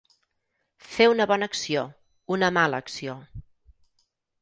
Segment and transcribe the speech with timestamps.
[0.93, 1.85] Fer una bona acció,
[2.39, 3.19] una mala acció.